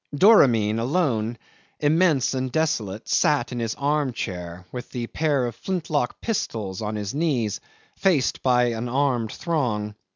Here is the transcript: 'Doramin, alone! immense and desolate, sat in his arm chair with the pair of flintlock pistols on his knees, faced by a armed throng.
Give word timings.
'Doramin, 0.15 0.79
alone! 0.79 1.37
immense 1.79 2.33
and 2.33 2.51
desolate, 2.51 3.07
sat 3.07 3.51
in 3.51 3.59
his 3.59 3.75
arm 3.75 4.11
chair 4.13 4.65
with 4.71 4.89
the 4.89 5.05
pair 5.05 5.45
of 5.45 5.53
flintlock 5.55 6.19
pistols 6.21 6.81
on 6.81 6.95
his 6.95 7.13
knees, 7.13 7.59
faced 7.95 8.41
by 8.41 8.69
a 8.69 8.83
armed 8.87 9.31
throng. 9.31 9.93